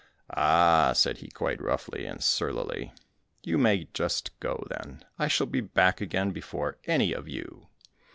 "Ah," 0.33 0.93
said 0.95 1.19
he 1.19 1.27
quite 1.29 1.61
roughly 1.61 2.07
and 2.07 2.23
surlily, 2.23 2.91
"you 3.43 3.59
may 3.59 3.87
just 3.93 4.31
go, 4.39 4.65
then; 4.67 5.05
I 5.19 5.27
shall 5.27 5.45
be 5.45 5.61
back 5.61 6.01
again 6.01 6.31
before 6.31 6.79
any 6.87 7.13
of 7.13 7.27
you." 7.27 7.67